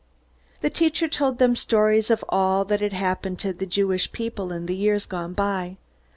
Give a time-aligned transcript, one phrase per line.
[0.61, 4.65] The teacher told them stories of all that had happened to the Jewish people in
[4.65, 5.77] the years gone by.